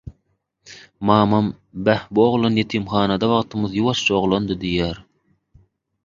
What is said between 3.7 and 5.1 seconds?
ýuwaşja oglandy" diýýär.